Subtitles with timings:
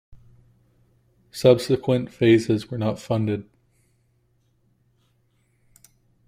[1.29, 3.47] Subsequent phases were not funded.